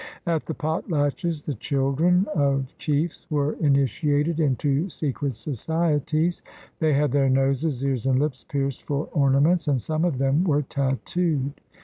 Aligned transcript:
At 0.25 0.47
the 0.47 0.55
potlatches 0.55 1.43
the 1.45 1.53
children 1.53 2.25
of 2.33 2.75
chiefs 2.79 3.27
were 3.29 3.53
initiated 3.61 4.39
into 4.39 4.89
secret 4.89 5.35
societies. 5.35 6.41
They 6.79 6.93
had 6.93 7.11
their 7.11 7.29
noses, 7.29 7.85
ears, 7.85 8.07
and 8.07 8.17
lips 8.17 8.43
pierced 8.43 8.81
for 8.81 9.09
ornaments, 9.13 9.67
and 9.67 9.79
some 9.79 10.03
of 10.03 10.17
them 10.17 10.43
were 10.43 10.63
tattooed. 10.63 11.53